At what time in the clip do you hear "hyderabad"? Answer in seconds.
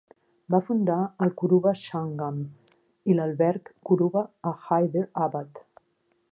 4.65-5.65